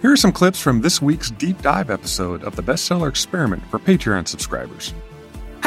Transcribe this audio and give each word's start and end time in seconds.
Here 0.00 0.12
are 0.12 0.16
some 0.16 0.30
clips 0.30 0.60
from 0.60 0.80
this 0.80 1.02
week's 1.02 1.32
deep 1.32 1.60
dive 1.60 1.90
episode 1.90 2.44
of 2.44 2.54
the 2.54 2.62
Bestseller 2.62 3.08
Experiment 3.08 3.64
for 3.68 3.80
Patreon 3.80 4.28
subscribers. 4.28 4.94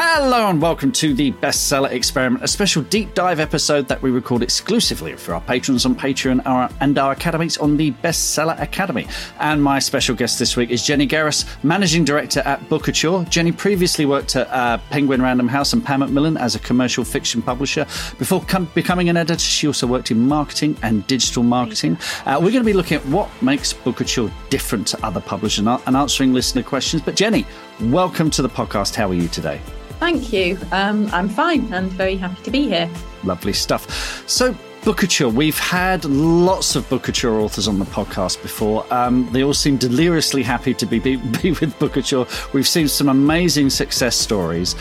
Hello 0.04 0.50
and 0.50 0.60
welcome 0.60 0.92
to 0.94 1.14
the 1.14 1.32
Bestseller 1.32 1.92
Experiment, 1.92 2.44
a 2.44 2.48
special 2.48 2.82
deep 2.82 3.14
dive 3.14 3.40
episode 3.40 3.88
that 3.88 4.02
we 4.02 4.10
record 4.10 4.42
exclusively 4.42 5.16
for 5.16 5.36
our 5.36 5.42
patrons 5.42 5.86
on 5.86 5.94
Patreon 5.94 6.42
and 6.82 6.98
our 6.98 7.12
academies 7.12 7.56
on 7.60 7.78
the 7.78 7.92
Bestseller 7.92 8.60
Academy. 8.60 9.06
And 9.40 9.64
my 9.64 9.78
special 9.78 10.16
guest 10.16 10.40
this 10.40 10.58
week 10.58 10.72
is 10.72 10.84
Jenny 10.84 11.08
Geras, 11.08 11.46
Managing 11.64 12.04
Director 12.04 12.40
at 12.40 12.60
Bookouture. 12.62 13.30
Jenny 13.30 13.52
previously 13.52 14.08
worked 14.08 14.36
at 14.36 14.50
uh, 14.50 14.80
Penguin 14.90 15.22
Random 15.22 15.48
House 15.48 15.72
and 15.72 15.86
Pan 15.86 16.00
Macmillan 16.00 16.36
as 16.36 16.56
a 16.56 16.60
commercial 16.60 17.04
fiction 17.04 17.44
publisher. 17.44 17.86
Before 18.18 18.42
com- 18.46 18.72
becoming 18.74 19.08
an 19.08 19.18
editor, 19.18 19.40
she 19.40 19.68
also 19.68 19.86
worked 19.86 20.10
in 20.10 20.28
marketing 20.28 20.76
and 20.82 21.06
digital 21.06 21.44
marketing. 21.44 21.96
Uh, 22.26 22.40
we're 22.42 22.50
going 22.50 22.54
to 22.54 22.64
be 22.64 22.74
looking 22.74 22.98
at 22.98 23.06
what 23.06 23.30
makes 23.44 23.72
Bookouture 23.72 24.32
different 24.50 24.88
to 24.88 25.06
other 25.06 25.22
publishers 25.22 25.68
and 25.68 25.96
answering 25.96 26.34
listener 26.34 26.64
questions. 26.64 27.04
But 27.04 27.16
Jenny, 27.16 27.46
welcome 27.80 28.32
to 28.32 28.42
the 28.42 28.50
podcast. 28.50 28.96
How 28.96 29.08
are 29.08 29.14
you 29.14 29.28
today? 29.28 29.62
Thank 30.02 30.34
you. 30.34 30.58
Um, 30.72 31.08
I'm 31.14 31.30
fine 31.30 31.72
and 31.72 31.92
very 31.92 32.16
happy 32.16 32.42
to 32.42 32.50
be 32.50 32.68
here. 32.68 32.90
Lovely 33.24 33.54
stuff. 33.54 34.28
So, 34.28 34.56
Bookouture, 34.82 35.32
we've 35.32 35.60
had 35.60 36.06
lots 36.06 36.76
of 36.76 36.90
Bookouture 36.90 37.40
authors 37.40 37.68
on 37.68 37.78
the 37.78 37.86
podcast 37.86 38.42
before. 38.42 38.84
Um, 38.92 39.30
they 39.32 39.44
all 39.44 39.54
seem 39.54 39.78
deliriously 39.78 40.42
happy 40.42 40.74
to 40.74 40.88
be, 40.88 40.98
be, 40.98 41.16
be 41.42 41.52
with 41.52 41.78
Bookouture. 41.78 42.52
We've 42.52 42.68
seen 42.68 42.88
some 42.88 43.10
amazing 43.10 43.70
success 43.70 44.16
stories. 44.16 44.76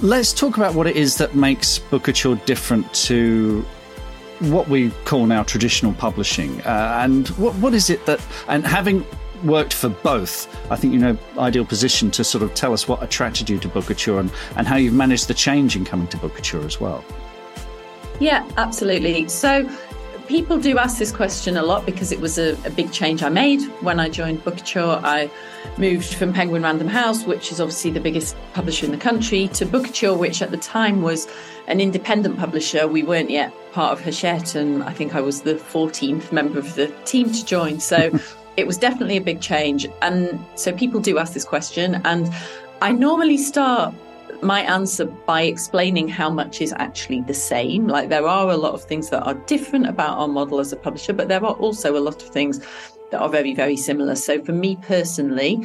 Let's 0.00 0.32
talk 0.32 0.58
about 0.58 0.76
what 0.76 0.86
it 0.86 0.94
is 0.94 1.16
that 1.16 1.34
makes 1.34 1.80
Bookouture 1.80 2.42
different 2.46 2.94
to 3.06 3.66
what 4.42 4.68
we 4.68 4.90
call 5.06 5.26
now 5.26 5.42
traditional 5.42 5.92
publishing. 5.94 6.60
Uh, 6.62 6.98
and 7.00 7.26
what, 7.30 7.52
what 7.56 7.74
is 7.74 7.90
it 7.90 8.06
that, 8.06 8.24
and 8.46 8.64
having 8.64 9.04
worked 9.44 9.72
for 9.72 9.88
both, 9.88 10.48
I 10.70 10.76
think 10.76 10.92
you 10.92 10.98
know 10.98 11.18
ideal 11.38 11.64
position 11.64 12.10
to 12.12 12.24
sort 12.24 12.42
of 12.42 12.54
tell 12.54 12.72
us 12.72 12.88
what 12.88 13.02
attracted 13.02 13.50
you 13.50 13.58
to 13.58 13.68
Bookouture 13.68 14.18
and, 14.20 14.30
and 14.56 14.66
how 14.66 14.76
you've 14.76 14.94
managed 14.94 15.28
the 15.28 15.34
change 15.34 15.76
in 15.76 15.84
coming 15.84 16.06
to 16.08 16.16
Bookouture 16.16 16.64
as 16.64 16.80
well. 16.80 17.04
Yeah, 18.20 18.48
absolutely. 18.56 19.28
So 19.28 19.68
people 20.26 20.58
do 20.58 20.78
ask 20.78 20.98
this 20.98 21.12
question 21.12 21.56
a 21.56 21.62
lot 21.62 21.84
because 21.84 22.12
it 22.12 22.20
was 22.20 22.38
a, 22.38 22.52
a 22.64 22.70
big 22.70 22.92
change 22.92 23.22
I 23.22 23.28
made 23.28 23.60
when 23.82 23.98
I 23.98 24.08
joined 24.08 24.44
Bookouture. 24.44 25.00
I 25.02 25.30
moved 25.76 26.14
from 26.14 26.32
Penguin 26.32 26.62
Random 26.62 26.88
House, 26.88 27.24
which 27.24 27.50
is 27.50 27.60
obviously 27.60 27.90
the 27.90 28.00
biggest 28.00 28.36
publisher 28.52 28.86
in 28.86 28.92
the 28.92 28.98
country, 28.98 29.48
to 29.48 29.66
Bookouture, 29.66 30.16
which 30.16 30.40
at 30.42 30.50
the 30.50 30.56
time 30.56 31.02
was 31.02 31.28
an 31.66 31.80
independent 31.80 32.38
publisher. 32.38 32.86
We 32.86 33.02
weren't 33.02 33.30
yet 33.30 33.52
part 33.72 33.92
of 33.92 34.04
Hachette, 34.04 34.54
and 34.54 34.82
I 34.84 34.92
think 34.92 35.14
I 35.14 35.20
was 35.20 35.42
the 35.42 35.54
14th 35.54 36.32
member 36.32 36.58
of 36.58 36.74
the 36.74 36.88
team 37.04 37.32
to 37.32 37.44
join. 37.44 37.80
So 37.80 38.18
it 38.56 38.66
was 38.66 38.78
definitely 38.78 39.16
a 39.16 39.22
big 39.22 39.40
change. 39.40 39.86
And 40.02 40.44
so 40.54 40.72
people 40.72 41.00
do 41.00 41.18
ask 41.18 41.32
this 41.32 41.44
question. 41.44 42.00
And 42.04 42.32
I 42.80 42.92
normally 42.92 43.38
start 43.38 43.94
my 44.42 44.60
answer 44.62 45.04
by 45.04 45.42
explaining 45.42 46.08
how 46.08 46.28
much 46.28 46.60
is 46.60 46.72
actually 46.76 47.20
the 47.22 47.34
same. 47.34 47.86
Like 47.86 48.08
there 48.08 48.26
are 48.26 48.50
a 48.50 48.56
lot 48.56 48.74
of 48.74 48.82
things 48.82 49.10
that 49.10 49.22
are 49.22 49.34
different 49.34 49.86
about 49.86 50.18
our 50.18 50.28
model 50.28 50.58
as 50.58 50.72
a 50.72 50.76
publisher, 50.76 51.12
but 51.12 51.28
there 51.28 51.44
are 51.44 51.54
also 51.54 51.96
a 51.96 52.00
lot 52.00 52.22
of 52.22 52.28
things 52.28 52.60
that 53.10 53.20
are 53.20 53.28
very, 53.28 53.54
very 53.54 53.76
similar. 53.76 54.16
So 54.16 54.42
for 54.42 54.52
me 54.52 54.76
personally, 54.82 55.60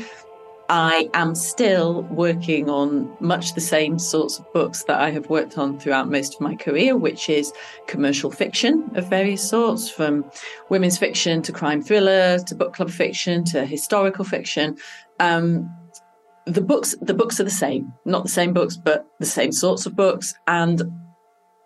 I 0.70 1.10
am 1.14 1.34
still 1.34 2.04
working 2.04 2.70
on 2.70 3.16
much 3.20 3.54
the 3.54 3.62
same 3.62 3.98
sorts 3.98 4.38
of 4.40 4.52
books 4.52 4.84
that 4.84 5.00
I 5.00 5.12
have 5.12 5.30
worked 5.30 5.58
on 5.58 5.80
throughout 5.80 6.10
most 6.10 6.36
of 6.36 6.42
my 6.42 6.56
career, 6.56 6.98
which 6.98 7.30
is 7.30 7.54
commercial 7.88 8.32
fiction 8.32 8.90
of 8.96 9.10
various 9.10 9.48
sorts, 9.48 9.90
from 9.90 10.30
women's 10.70 10.98
fiction 10.98 11.42
to 11.44 11.54
crime 11.54 11.82
thriller 11.82 12.40
to 12.40 12.56
book 12.56 12.74
club 12.74 12.90
fiction 12.90 13.46
to 13.46 13.66
historical 13.66 14.26
fiction. 14.26 14.78
Um, 15.20 15.74
the 16.46 16.62
books, 16.62 16.96
the 17.02 17.14
books 17.14 17.40
are 17.40 17.46
the 17.46 17.50
same, 17.50 17.94
not 18.06 18.24
the 18.24 18.30
same 18.30 18.54
books, 18.54 18.76
but 18.78 19.06
the 19.20 19.26
same 19.26 19.52
sorts 19.52 19.86
of 19.86 19.96
books, 19.96 20.34
and 20.48 20.82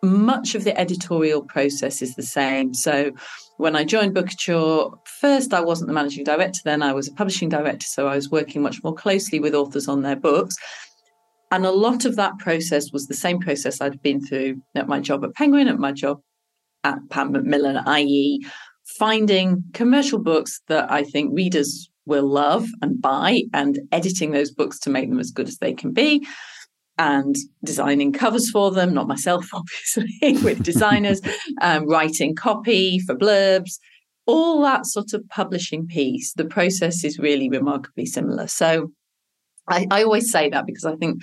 much 0.03 0.55
of 0.55 0.63
the 0.63 0.77
editorial 0.79 1.43
process 1.43 2.01
is 2.01 2.15
the 2.15 2.23
same. 2.23 2.73
So 2.73 3.11
when 3.57 3.75
I 3.75 3.83
joined 3.83 4.15
Bookouture, 4.15 4.97
first 5.05 5.53
I 5.53 5.61
wasn't 5.61 5.87
the 5.87 5.93
managing 5.93 6.23
director, 6.23 6.61
then 6.63 6.81
I 6.81 6.93
was 6.93 7.07
a 7.07 7.13
publishing 7.13 7.49
director. 7.49 7.85
So 7.85 8.07
I 8.07 8.15
was 8.15 8.31
working 8.31 8.61
much 8.61 8.83
more 8.83 8.95
closely 8.95 9.39
with 9.39 9.53
authors 9.53 9.87
on 9.87 10.01
their 10.01 10.15
books. 10.15 10.55
And 11.51 11.65
a 11.65 11.71
lot 11.71 12.05
of 12.05 12.15
that 12.15 12.39
process 12.39 12.91
was 12.91 13.07
the 13.07 13.13
same 13.13 13.39
process 13.39 13.81
I'd 13.81 14.01
been 14.01 14.25
through 14.25 14.61
at 14.73 14.87
my 14.87 14.99
job 14.99 15.23
at 15.23 15.35
Penguin, 15.35 15.67
at 15.67 15.77
my 15.77 15.91
job 15.91 16.21
at 16.83 16.97
Pan 17.09 17.31
Macmillan, 17.33 17.77
i.e., 17.85 18.39
finding 18.97 19.63
commercial 19.73 20.17
books 20.17 20.61
that 20.67 20.91
I 20.91 21.03
think 21.03 21.31
readers 21.33 21.89
will 22.05 22.27
love 22.27 22.67
and 22.81 23.01
buy 23.01 23.43
and 23.53 23.79
editing 23.91 24.31
those 24.31 24.51
books 24.51 24.79
to 24.79 24.89
make 24.89 25.09
them 25.09 25.19
as 25.19 25.31
good 25.31 25.47
as 25.47 25.57
they 25.57 25.73
can 25.73 25.91
be 25.91 26.25
and 27.01 27.35
designing 27.63 28.13
covers 28.13 28.51
for 28.51 28.69
them, 28.69 28.93
not 28.93 29.07
myself, 29.07 29.47
obviously, 29.53 30.37
with 30.43 30.63
designers, 30.63 31.19
um, 31.61 31.87
writing 31.87 32.35
copy 32.35 32.99
for 32.99 33.15
blurbs, 33.15 33.79
all 34.27 34.61
that 34.61 34.85
sort 34.85 35.13
of 35.13 35.27
publishing 35.29 35.87
piece. 35.87 36.33
The 36.33 36.45
process 36.45 37.03
is 37.03 37.17
really 37.17 37.49
remarkably 37.49 38.05
similar. 38.05 38.45
So 38.45 38.91
I, 39.67 39.87
I 39.89 40.03
always 40.03 40.31
say 40.31 40.49
that 40.49 40.67
because 40.67 40.85
I 40.85 40.95
think 40.95 41.21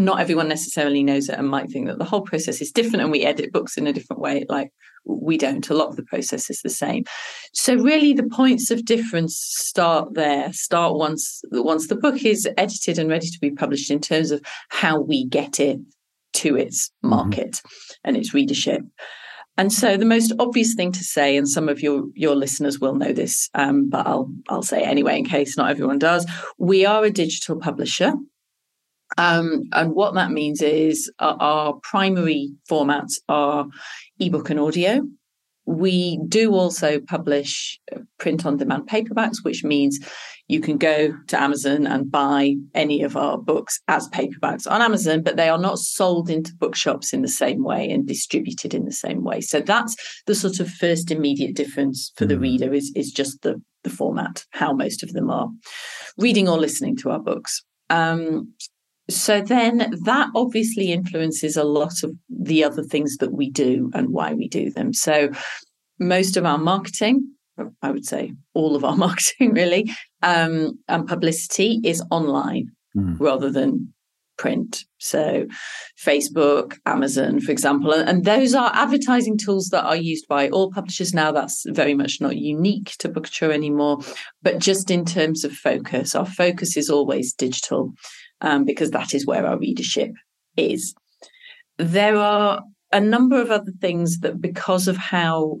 not 0.00 0.18
everyone 0.18 0.48
necessarily 0.48 1.02
knows 1.02 1.28
it 1.28 1.38
and 1.38 1.48
might 1.48 1.70
think 1.70 1.86
that 1.86 1.98
the 1.98 2.04
whole 2.04 2.22
process 2.22 2.62
is 2.62 2.72
different 2.72 3.02
and 3.02 3.12
we 3.12 3.22
edit 3.22 3.52
books 3.52 3.76
in 3.76 3.86
a 3.86 3.92
different 3.92 4.20
way. 4.20 4.46
Like 4.48 4.72
we 5.04 5.36
don't. 5.36 5.68
A 5.68 5.74
lot 5.74 5.88
of 5.88 5.96
the 5.96 6.04
process 6.04 6.48
is 6.48 6.62
the 6.62 6.70
same. 6.70 7.04
So 7.52 7.74
really 7.74 8.14
the 8.14 8.28
points 8.28 8.70
of 8.70 8.84
difference 8.84 9.36
start 9.36 10.14
there, 10.14 10.52
start 10.52 10.96
once 10.96 11.42
once 11.52 11.88
the 11.88 11.96
book 11.96 12.24
is 12.24 12.48
edited 12.56 12.98
and 12.98 13.10
ready 13.10 13.28
to 13.28 13.38
be 13.40 13.50
published 13.50 13.90
in 13.90 14.00
terms 14.00 14.30
of 14.30 14.42
how 14.70 14.98
we 15.00 15.26
get 15.26 15.60
it 15.60 15.78
to 16.32 16.56
its 16.56 16.88
mm-hmm. 16.88 17.10
market 17.10 17.52
mm-hmm. 17.52 17.94
and 18.04 18.16
its 18.16 18.32
readership. 18.32 18.82
And 19.58 19.70
so 19.70 19.98
the 19.98 20.06
most 20.06 20.32
obvious 20.38 20.72
thing 20.74 20.92
to 20.92 21.04
say, 21.04 21.36
and 21.36 21.46
some 21.46 21.68
of 21.68 21.82
your 21.82 22.04
your 22.14 22.34
listeners 22.34 22.80
will 22.80 22.94
know 22.94 23.12
this, 23.12 23.50
um, 23.52 23.90
but 23.90 24.06
I'll 24.06 24.32
I'll 24.48 24.62
say 24.62 24.82
it 24.82 24.88
anyway 24.88 25.18
in 25.18 25.26
case 25.26 25.58
not 25.58 25.70
everyone 25.70 25.98
does. 25.98 26.26
We 26.56 26.86
are 26.86 27.04
a 27.04 27.10
digital 27.10 27.60
publisher. 27.60 28.14
Um, 29.18 29.64
and 29.72 29.94
what 29.94 30.14
that 30.14 30.30
means 30.30 30.62
is 30.62 31.10
our, 31.18 31.36
our 31.40 31.74
primary 31.82 32.50
formats 32.70 33.14
are 33.28 33.66
ebook 34.18 34.50
and 34.50 34.60
audio. 34.60 35.02
We 35.66 36.18
do 36.26 36.54
also 36.54 37.00
publish 37.00 37.78
print 38.18 38.44
on 38.44 38.56
demand 38.56 38.88
paperbacks, 38.88 39.44
which 39.44 39.62
means 39.62 39.98
you 40.48 40.60
can 40.60 40.78
go 40.78 41.14
to 41.28 41.40
Amazon 41.40 41.86
and 41.86 42.10
buy 42.10 42.56
any 42.74 43.02
of 43.02 43.16
our 43.16 43.38
books 43.38 43.78
as 43.86 44.08
paperbacks 44.08 44.68
on 44.68 44.82
Amazon, 44.82 45.22
but 45.22 45.36
they 45.36 45.48
are 45.48 45.58
not 45.58 45.78
sold 45.78 46.28
into 46.28 46.56
bookshops 46.56 47.12
in 47.12 47.22
the 47.22 47.28
same 47.28 47.62
way 47.62 47.88
and 47.88 48.08
distributed 48.08 48.74
in 48.74 48.84
the 48.84 48.92
same 48.92 49.22
way. 49.22 49.40
So 49.40 49.60
that's 49.60 49.94
the 50.26 50.34
sort 50.34 50.58
of 50.58 50.68
first 50.68 51.12
immediate 51.12 51.54
difference 51.54 52.10
for 52.16 52.26
the 52.26 52.34
mm. 52.34 52.40
reader 52.40 52.74
is, 52.74 52.90
is 52.96 53.12
just 53.12 53.42
the, 53.42 53.62
the 53.84 53.90
format, 53.90 54.44
how 54.50 54.72
most 54.72 55.04
of 55.04 55.12
them 55.12 55.30
are 55.30 55.48
reading 56.18 56.48
or 56.48 56.58
listening 56.58 56.96
to 56.96 57.10
our 57.10 57.20
books. 57.20 57.62
Um, 57.88 58.52
so 59.10 59.40
then 59.40 59.94
that 60.04 60.28
obviously 60.34 60.92
influences 60.92 61.56
a 61.56 61.64
lot 61.64 62.02
of 62.02 62.12
the 62.28 62.64
other 62.64 62.82
things 62.82 63.16
that 63.18 63.32
we 63.32 63.50
do 63.50 63.90
and 63.94 64.10
why 64.10 64.32
we 64.32 64.48
do 64.48 64.70
them. 64.70 64.92
So 64.92 65.30
most 65.98 66.36
of 66.36 66.46
our 66.46 66.58
marketing, 66.58 67.34
I 67.82 67.90
would 67.90 68.06
say 68.06 68.32
all 68.54 68.76
of 68.76 68.84
our 68.84 68.96
marketing 69.06 69.52
really, 69.52 69.90
um, 70.22 70.78
and 70.88 71.06
publicity 71.06 71.80
is 71.84 72.02
online 72.10 72.70
mm. 72.96 73.16
rather 73.20 73.50
than 73.50 73.92
print. 74.40 74.84
So 74.98 75.46
Facebook, 76.02 76.78
Amazon, 76.86 77.40
for 77.40 77.52
example, 77.52 77.92
and 77.92 78.24
those 78.24 78.54
are 78.54 78.70
advertising 78.72 79.36
tools 79.36 79.68
that 79.68 79.84
are 79.84 79.96
used 79.96 80.26
by 80.28 80.48
all 80.48 80.72
publishers 80.72 81.12
now. 81.12 81.30
That's 81.30 81.66
very 81.68 81.92
much 81.92 82.22
not 82.22 82.38
unique 82.38 82.94
to 83.00 83.10
Bookouture 83.10 83.52
anymore, 83.52 83.98
but 84.42 84.58
just 84.58 84.90
in 84.90 85.04
terms 85.04 85.44
of 85.44 85.52
focus, 85.52 86.14
our 86.14 86.24
focus 86.24 86.78
is 86.78 86.88
always 86.88 87.34
digital 87.34 87.92
um, 88.40 88.64
because 88.64 88.90
that 88.90 89.14
is 89.14 89.26
where 89.26 89.46
our 89.46 89.58
readership 89.58 90.12
is. 90.56 90.94
There 91.78 92.16
are 92.16 92.62
a 92.92 93.00
number 93.00 93.40
of 93.40 93.50
other 93.50 93.72
things 93.80 94.20
that, 94.20 94.40
because 94.40 94.88
of 94.88 94.96
how 94.96 95.60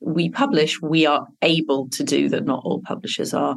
we 0.00 0.28
publish, 0.30 0.80
we 0.82 1.06
are 1.06 1.26
able 1.42 1.88
to 1.90 2.04
do 2.04 2.28
that 2.28 2.44
not 2.44 2.62
all 2.64 2.82
publishers 2.84 3.32
are. 3.32 3.56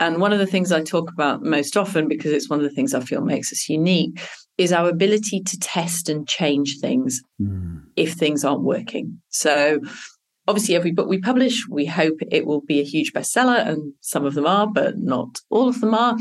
And 0.00 0.20
one 0.20 0.32
of 0.32 0.38
the 0.38 0.46
things 0.46 0.72
I 0.72 0.82
talk 0.82 1.10
about 1.12 1.42
most 1.42 1.76
often, 1.76 2.08
because 2.08 2.32
it's 2.32 2.48
one 2.48 2.58
of 2.58 2.64
the 2.64 2.74
things 2.74 2.94
I 2.94 3.00
feel 3.00 3.20
makes 3.20 3.52
us 3.52 3.68
unique, 3.68 4.20
is 4.58 4.72
our 4.72 4.88
ability 4.88 5.42
to 5.42 5.58
test 5.58 6.08
and 6.08 6.26
change 6.26 6.78
things 6.80 7.20
mm. 7.40 7.82
if 7.96 8.14
things 8.14 8.44
aren't 8.44 8.62
working. 8.62 9.20
So, 9.28 9.80
obviously, 10.48 10.74
every 10.74 10.92
book 10.92 11.08
we 11.08 11.20
publish, 11.20 11.66
we 11.68 11.86
hope 11.86 12.18
it 12.30 12.46
will 12.46 12.62
be 12.62 12.80
a 12.80 12.84
huge 12.84 13.12
bestseller, 13.12 13.66
and 13.66 13.92
some 14.00 14.24
of 14.24 14.34
them 14.34 14.46
are, 14.46 14.66
but 14.66 14.98
not 14.98 15.38
all 15.50 15.68
of 15.68 15.80
them 15.80 15.94
are 15.94 16.16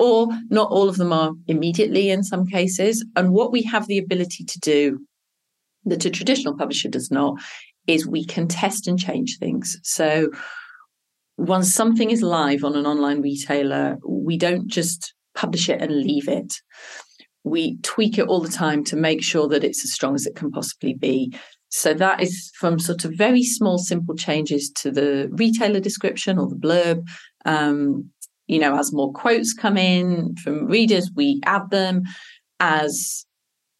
or 0.00 0.28
not 0.48 0.70
all 0.70 0.88
of 0.88 0.96
them 0.96 1.12
are 1.12 1.32
immediately 1.46 2.08
in 2.08 2.22
some 2.22 2.46
cases. 2.46 3.04
And 3.16 3.32
what 3.32 3.52
we 3.52 3.62
have 3.64 3.86
the 3.86 3.98
ability 3.98 4.44
to 4.44 4.58
do 4.58 5.06
that 5.84 6.04
a 6.06 6.10
traditional 6.10 6.56
publisher 6.56 6.88
does 6.88 7.10
not 7.10 7.38
is 7.86 8.06
we 8.06 8.24
can 8.24 8.48
test 8.48 8.86
and 8.86 8.98
change 8.98 9.36
things. 9.38 9.76
So 9.82 10.30
once 11.36 11.72
something 11.72 12.10
is 12.10 12.22
live 12.22 12.64
on 12.64 12.76
an 12.76 12.86
online 12.86 13.20
retailer, 13.20 13.98
we 14.06 14.38
don't 14.38 14.68
just 14.68 15.14
publish 15.34 15.68
it 15.68 15.82
and 15.82 15.94
leave 15.94 16.28
it. 16.28 16.54
We 17.44 17.78
tweak 17.82 18.18
it 18.18 18.26
all 18.26 18.40
the 18.40 18.48
time 18.48 18.84
to 18.84 18.96
make 18.96 19.22
sure 19.22 19.48
that 19.48 19.64
it's 19.64 19.84
as 19.84 19.92
strong 19.92 20.14
as 20.14 20.26
it 20.26 20.34
can 20.34 20.50
possibly 20.50 20.94
be. 20.94 21.34
So 21.68 21.94
that 21.94 22.22
is 22.22 22.50
from 22.58 22.78
sort 22.78 23.04
of 23.04 23.12
very 23.16 23.42
small, 23.42 23.78
simple 23.78 24.16
changes 24.16 24.70
to 24.76 24.90
the 24.90 25.28
retailer 25.32 25.80
description 25.80 26.38
or 26.38 26.48
the 26.48 26.56
blurb. 26.56 27.06
Um, 27.44 28.10
you 28.50 28.58
know, 28.58 28.76
as 28.76 28.92
more 28.92 29.12
quotes 29.12 29.54
come 29.54 29.76
in 29.76 30.34
from 30.36 30.66
readers, 30.66 31.08
we 31.14 31.40
add 31.46 31.70
them 31.70 32.02
as 32.58 33.24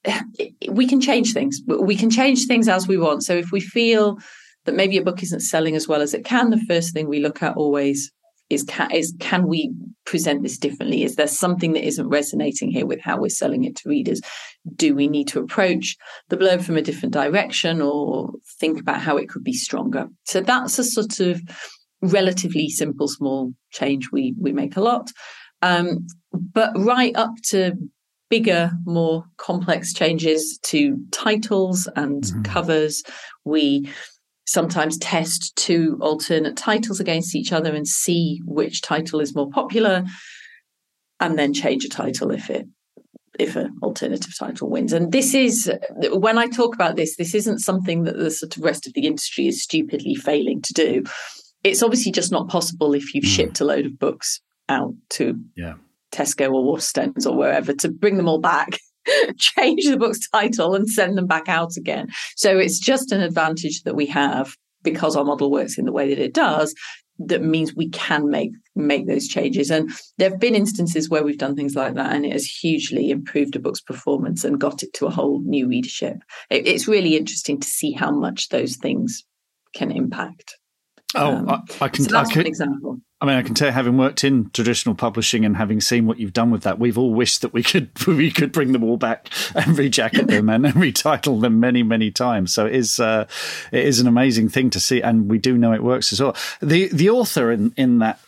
we 0.68 0.86
can 0.86 1.00
change 1.00 1.32
things. 1.32 1.60
We 1.66 1.96
can 1.96 2.08
change 2.08 2.46
things 2.46 2.68
as 2.68 2.86
we 2.86 2.96
want. 2.96 3.24
So 3.24 3.34
if 3.34 3.50
we 3.50 3.60
feel 3.60 4.18
that 4.66 4.76
maybe 4.76 4.96
a 4.96 5.02
book 5.02 5.24
isn't 5.24 5.40
selling 5.40 5.74
as 5.74 5.88
well 5.88 6.00
as 6.00 6.14
it 6.14 6.24
can, 6.24 6.50
the 6.50 6.64
first 6.68 6.94
thing 6.94 7.08
we 7.08 7.18
look 7.18 7.42
at 7.42 7.56
always 7.56 8.12
is 8.48 8.62
can, 8.62 8.92
is 8.92 9.12
can 9.18 9.48
we 9.48 9.72
present 10.06 10.44
this 10.44 10.56
differently? 10.56 11.02
Is 11.02 11.16
there 11.16 11.26
something 11.26 11.72
that 11.72 11.86
isn't 11.86 12.08
resonating 12.08 12.70
here 12.70 12.86
with 12.86 13.00
how 13.00 13.18
we're 13.18 13.28
selling 13.28 13.64
it 13.64 13.74
to 13.76 13.88
readers? 13.88 14.20
Do 14.76 14.94
we 14.94 15.08
need 15.08 15.26
to 15.28 15.40
approach 15.40 15.96
the 16.28 16.36
blurb 16.36 16.62
from 16.62 16.76
a 16.76 16.82
different 16.82 17.12
direction 17.12 17.80
or 17.80 18.32
think 18.60 18.80
about 18.80 19.00
how 19.00 19.16
it 19.16 19.28
could 19.28 19.42
be 19.42 19.52
stronger? 19.52 20.08
So 20.24 20.40
that's 20.40 20.78
a 20.78 20.84
sort 20.84 21.18
of 21.18 21.40
relatively 22.02 22.68
simple, 22.68 23.08
small 23.08 23.52
change 23.70 24.10
we 24.12 24.34
we 24.38 24.52
make 24.52 24.76
a 24.76 24.80
lot. 24.80 25.10
Um, 25.62 26.06
but 26.32 26.72
right 26.76 27.14
up 27.16 27.34
to 27.50 27.74
bigger, 28.30 28.70
more 28.84 29.24
complex 29.36 29.92
changes 29.92 30.58
to 30.62 30.96
titles 31.12 31.88
and 31.96 32.22
mm-hmm. 32.22 32.42
covers, 32.42 33.02
we 33.44 33.90
sometimes 34.46 34.98
test 34.98 35.54
two 35.56 35.98
alternate 36.00 36.56
titles 36.56 36.98
against 37.00 37.36
each 37.36 37.52
other 37.52 37.74
and 37.74 37.86
see 37.86 38.40
which 38.44 38.82
title 38.82 39.20
is 39.20 39.34
more 39.34 39.48
popular 39.50 40.04
and 41.20 41.38
then 41.38 41.52
change 41.52 41.84
a 41.84 41.88
title 41.88 42.30
if 42.30 42.50
it 42.50 42.66
if 43.38 43.54
an 43.54 43.72
alternative 43.82 44.36
title 44.36 44.68
wins 44.68 44.92
and 44.92 45.12
this 45.12 45.34
is 45.34 45.70
when 46.10 46.36
i 46.36 46.48
talk 46.48 46.74
about 46.74 46.96
this 46.96 47.16
this 47.16 47.32
isn't 47.32 47.60
something 47.60 48.02
that 48.02 48.16
the 48.16 48.30
sort 48.30 48.56
of 48.56 48.64
rest 48.64 48.88
of 48.88 48.92
the 48.94 49.06
industry 49.06 49.46
is 49.46 49.62
stupidly 49.62 50.16
failing 50.16 50.60
to 50.60 50.72
do 50.72 51.04
it's 51.64 51.82
obviously 51.82 52.12
just 52.12 52.32
not 52.32 52.48
possible 52.48 52.94
if 52.94 53.14
you've 53.14 53.24
mm. 53.24 53.36
shipped 53.36 53.60
a 53.60 53.64
load 53.64 53.86
of 53.86 53.98
books 53.98 54.40
out 54.68 54.94
to 55.10 55.34
yeah. 55.56 55.74
tesco 56.12 56.52
or 56.52 56.76
waterstones 56.76 57.26
or 57.26 57.36
wherever 57.36 57.72
to 57.72 57.90
bring 57.90 58.16
them 58.16 58.28
all 58.28 58.40
back 58.40 58.78
change 59.36 59.86
the 59.86 59.96
book's 59.96 60.28
title 60.28 60.74
and 60.74 60.88
send 60.88 61.16
them 61.16 61.26
back 61.26 61.48
out 61.48 61.76
again. 61.76 62.08
So 62.36 62.58
it's 62.58 62.78
just 62.78 63.12
an 63.12 63.20
advantage 63.20 63.82
that 63.82 63.96
we 63.96 64.06
have 64.06 64.54
because 64.82 65.16
our 65.16 65.24
model 65.24 65.50
works 65.50 65.78
in 65.78 65.84
the 65.84 65.92
way 65.92 66.08
that 66.08 66.22
it 66.22 66.34
does 66.34 66.74
that 67.26 67.42
means 67.42 67.74
we 67.74 67.88
can 67.90 68.30
make 68.30 68.50
make 68.74 69.06
those 69.06 69.28
changes 69.28 69.70
and 69.70 69.90
there 70.16 70.30
have 70.30 70.40
been 70.40 70.54
instances 70.54 71.10
where 71.10 71.22
we've 71.22 71.36
done 71.36 71.54
things 71.54 71.74
like 71.74 71.94
that 71.94 72.14
and 72.14 72.24
it 72.24 72.32
has 72.32 72.46
hugely 72.46 73.10
improved 73.10 73.54
a 73.54 73.58
book's 73.58 73.82
performance 73.82 74.42
and 74.42 74.58
got 74.58 74.82
it 74.82 74.90
to 74.94 75.06
a 75.06 75.10
whole 75.10 75.42
new 75.42 75.68
readership 75.68 76.16
it, 76.48 76.66
it's 76.66 76.88
really 76.88 77.16
interesting 77.16 77.60
to 77.60 77.68
see 77.68 77.92
how 77.92 78.10
much 78.10 78.48
those 78.48 78.76
things 78.76 79.22
can 79.74 79.90
impact 79.90 80.56
oh 81.14 81.36
um, 81.36 81.48
I, 81.48 81.62
I, 81.82 81.88
can 81.88 82.04
so 82.04 82.10
that's 82.10 82.30
I 82.30 82.32
can, 82.32 82.40
an 82.42 82.46
example 82.46 83.00
I 83.22 83.26
mean, 83.26 83.36
I 83.36 83.42
can 83.42 83.54
tell, 83.54 83.68
you, 83.68 83.72
having 83.72 83.98
worked 83.98 84.24
in 84.24 84.48
traditional 84.50 84.94
publishing 84.94 85.44
and 85.44 85.54
having 85.54 85.82
seen 85.82 86.06
what 86.06 86.18
you've 86.18 86.32
done 86.32 86.50
with 86.50 86.62
that, 86.62 86.78
we've 86.78 86.96
all 86.96 87.12
wished 87.12 87.42
that 87.42 87.52
we 87.52 87.62
could 87.62 87.90
we 88.06 88.30
could 88.30 88.50
bring 88.50 88.72
them 88.72 88.82
all 88.82 88.96
back 88.96 89.28
and 89.54 89.76
rejacket 89.76 90.26
them 90.26 90.48
and, 90.48 90.64
and 90.64 90.74
retitle 90.76 91.40
them 91.40 91.60
many 91.60 91.82
many 91.82 92.10
times. 92.10 92.54
So 92.54 92.64
it 92.64 92.74
is 92.74 92.98
uh, 92.98 93.26
it 93.72 93.84
is 93.84 94.00
an 94.00 94.06
amazing 94.06 94.48
thing 94.48 94.70
to 94.70 94.80
see, 94.80 95.02
and 95.02 95.28
we 95.28 95.38
do 95.38 95.58
know 95.58 95.74
it 95.74 95.82
works 95.82 96.12
as 96.14 96.22
well. 96.22 96.34
The 96.62 96.88
the 96.88 97.10
author 97.10 97.52
in 97.52 97.74
in 97.76 97.98
that 97.98 98.20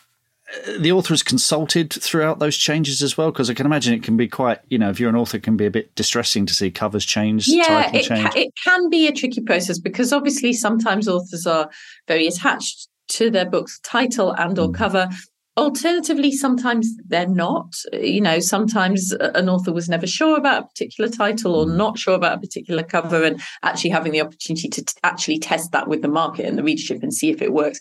the 0.78 0.92
author 0.92 1.14
is 1.14 1.22
consulted 1.22 1.92
throughout 1.92 2.38
those 2.38 2.56
changes 2.56 3.02
as 3.02 3.16
well 3.16 3.30
because 3.30 3.48
i 3.48 3.54
can 3.54 3.66
imagine 3.66 3.94
it 3.94 4.02
can 4.02 4.16
be 4.16 4.28
quite 4.28 4.60
you 4.68 4.78
know 4.78 4.90
if 4.90 5.00
you're 5.00 5.08
an 5.08 5.16
author 5.16 5.36
it 5.36 5.42
can 5.42 5.56
be 5.56 5.66
a 5.66 5.70
bit 5.70 5.94
distressing 5.94 6.46
to 6.46 6.54
see 6.54 6.70
covers 6.70 7.04
change 7.04 7.48
yeah 7.48 7.90
it, 7.92 8.04
change. 8.04 8.22
Ca- 8.22 8.38
it 8.38 8.52
can 8.62 8.90
be 8.90 9.06
a 9.06 9.12
tricky 9.12 9.40
process 9.40 9.78
because 9.78 10.12
obviously 10.12 10.52
sometimes 10.52 11.08
authors 11.08 11.46
are 11.46 11.70
very 12.06 12.26
attached 12.26 12.88
to 13.08 13.30
their 13.30 13.48
book's 13.48 13.80
title 13.80 14.32
and 14.32 14.58
or 14.58 14.68
mm. 14.68 14.74
cover 14.74 15.08
alternatively 15.56 16.32
sometimes 16.32 16.88
they're 17.06 17.28
not 17.28 17.74
you 17.92 18.20
know 18.20 18.38
sometimes 18.38 19.12
an 19.12 19.48
author 19.48 19.72
was 19.72 19.88
never 19.88 20.06
sure 20.06 20.38
about 20.38 20.64
a 20.64 20.66
particular 20.66 21.10
title 21.10 21.54
or 21.54 21.66
mm. 21.66 21.76
not 21.76 21.98
sure 21.98 22.14
about 22.14 22.38
a 22.38 22.40
particular 22.40 22.82
cover 22.82 23.22
and 23.22 23.40
actually 23.62 23.90
having 23.90 24.12
the 24.12 24.20
opportunity 24.20 24.68
to 24.68 24.82
t- 24.82 24.94
actually 25.02 25.38
test 25.38 25.72
that 25.72 25.88
with 25.88 26.00
the 26.00 26.08
market 26.08 26.46
and 26.46 26.56
the 26.56 26.62
readership 26.62 27.02
and 27.02 27.12
see 27.12 27.30
if 27.30 27.42
it 27.42 27.52
works 27.52 27.80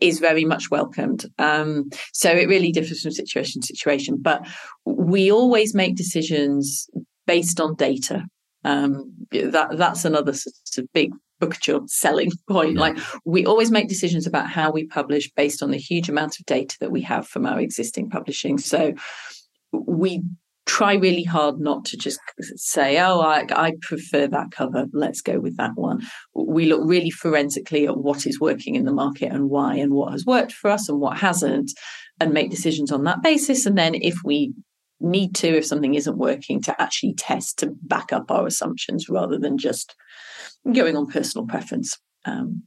is 0.00 0.18
very 0.18 0.44
much 0.44 0.70
welcomed 0.70 1.26
um, 1.38 1.88
so 2.12 2.30
it 2.30 2.48
really 2.48 2.72
differs 2.72 3.02
from 3.02 3.12
situation 3.12 3.60
to 3.60 3.68
situation 3.68 4.16
but 4.20 4.46
we 4.84 5.30
always 5.30 5.74
make 5.74 5.96
decisions 5.96 6.88
based 7.26 7.60
on 7.60 7.74
data 7.74 8.24
um, 8.64 9.12
that 9.30 9.76
that's 9.76 10.04
another 10.04 10.32
sort 10.32 10.78
of 10.78 10.92
big 10.92 11.12
Bookouture 11.40 11.88
selling 11.88 12.30
point. 12.50 12.74
Yeah. 12.74 12.80
Like 12.80 12.98
we 13.24 13.46
always 13.46 13.70
make 13.70 13.88
decisions 13.88 14.26
about 14.26 14.48
how 14.48 14.70
we 14.70 14.86
publish 14.86 15.30
based 15.32 15.62
on 15.62 15.70
the 15.70 15.78
huge 15.78 16.08
amount 16.08 16.38
of 16.38 16.46
data 16.46 16.76
that 16.80 16.90
we 16.90 17.02
have 17.02 17.26
from 17.26 17.46
our 17.46 17.60
existing 17.60 18.10
publishing. 18.10 18.58
So 18.58 18.94
we 19.72 20.22
try 20.68 20.94
really 20.94 21.24
hard 21.24 21.58
not 21.58 21.84
to 21.86 21.96
just 21.96 22.20
say, 22.56 23.00
oh, 23.00 23.20
I, 23.20 23.46
I 23.50 23.72
prefer 23.80 24.26
that 24.28 24.50
cover. 24.50 24.84
Let's 24.92 25.22
go 25.22 25.40
with 25.40 25.56
that 25.56 25.72
one. 25.74 26.02
We 26.34 26.66
look 26.66 26.82
really 26.84 27.10
forensically 27.10 27.86
at 27.86 27.96
what 27.96 28.26
is 28.26 28.38
working 28.38 28.74
in 28.74 28.84
the 28.84 28.92
market 28.92 29.32
and 29.32 29.48
why 29.48 29.76
and 29.76 29.94
what 29.94 30.12
has 30.12 30.26
worked 30.26 30.52
for 30.52 30.70
us 30.70 30.88
and 30.88 31.00
what 31.00 31.16
hasn't 31.16 31.72
and 32.20 32.34
make 32.34 32.50
decisions 32.50 32.92
on 32.92 33.04
that 33.04 33.22
basis. 33.22 33.64
And 33.64 33.78
then 33.78 33.94
if 33.94 34.18
we 34.22 34.52
need 35.00 35.34
to, 35.36 35.48
if 35.48 35.64
something 35.66 35.94
isn't 35.94 36.18
working, 36.18 36.60
to 36.62 36.80
actually 36.80 37.14
test 37.14 37.58
to 37.60 37.72
back 37.82 38.12
up 38.12 38.30
our 38.30 38.46
assumptions 38.46 39.08
rather 39.08 39.38
than 39.38 39.56
just 39.56 39.96
going 40.70 40.96
on 40.96 41.06
personal 41.06 41.46
preference. 41.46 41.96
Um, 42.26 42.64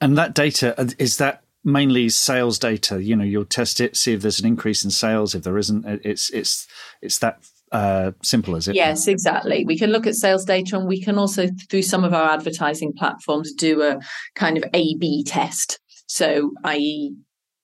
and 0.00 0.16
that 0.16 0.34
data 0.34 0.74
is 0.98 1.18
that 1.18 1.42
mainly 1.68 2.08
sales 2.08 2.58
data. 2.58 3.02
You 3.02 3.14
know, 3.14 3.24
you'll 3.24 3.44
test 3.44 3.80
it, 3.80 3.96
see 3.96 4.14
if 4.14 4.22
there's 4.22 4.40
an 4.40 4.46
increase 4.46 4.84
in 4.84 4.90
sales. 4.90 5.34
If 5.34 5.44
there 5.44 5.58
isn't, 5.58 5.84
it's 5.86 6.30
it's 6.30 6.66
it's 7.02 7.18
that 7.18 7.40
uh, 7.70 8.12
simple 8.22 8.56
as 8.56 8.66
it. 8.66 8.74
Yes, 8.74 9.06
exactly. 9.06 9.64
We 9.64 9.78
can 9.78 9.90
look 9.90 10.06
at 10.06 10.14
sales 10.14 10.44
data, 10.44 10.76
and 10.78 10.88
we 10.88 11.00
can 11.00 11.18
also 11.18 11.48
through 11.68 11.82
some 11.82 12.04
of 12.04 12.14
our 12.14 12.30
advertising 12.30 12.92
platforms 12.92 13.52
do 13.52 13.82
a 13.82 14.00
kind 14.34 14.56
of 14.56 14.64
A/B 14.74 15.24
test. 15.24 15.78
So, 16.06 16.52
i.e., 16.64 17.14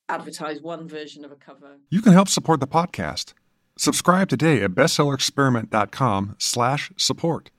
advertise 0.09 0.61
one 0.61 0.87
version 0.87 1.25
of 1.25 1.32
a 1.32 1.37
cover. 1.37 1.79
You 1.89 2.03
can 2.03 2.13
help 2.13 2.29
support 2.29 2.61
the 2.61 2.67
podcast. 2.67 3.32
Subscribe 3.77 4.29
today 4.29 4.63
at 4.63 4.73
bestsellerexperiment.com 4.73 6.37
slash 6.39 6.93
support. 6.96 7.51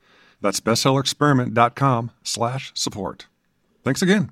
That's 0.42 0.60
bestsellerexperiment.com 0.60 2.12
slash 2.24 2.72
support. 2.76 3.26
Thanks 3.84 4.02
again. 4.02 4.32